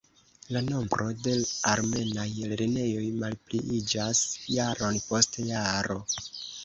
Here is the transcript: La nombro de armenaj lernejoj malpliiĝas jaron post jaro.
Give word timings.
La 0.55 0.61
nombro 0.67 1.09
de 1.27 1.33
armenaj 1.73 2.25
lernejoj 2.53 3.05
malpliiĝas 3.25 4.23
jaron 4.59 4.99
post 5.11 5.39
jaro. 5.51 6.01